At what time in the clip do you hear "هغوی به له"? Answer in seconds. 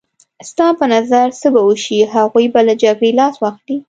2.15-2.73